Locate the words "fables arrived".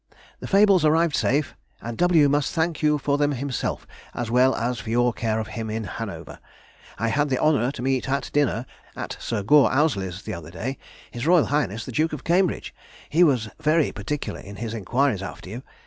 0.47-1.15